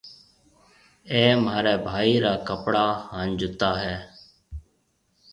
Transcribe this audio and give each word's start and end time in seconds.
اَي 1.11 1.23
مهارَي 1.43 1.73
ڀائِي 1.85 2.13
را 2.23 2.33
ڪپڙا 2.47 2.85
هانَ 3.09 3.27
جُتا 3.39 3.69
هيَ۔ 3.81 3.95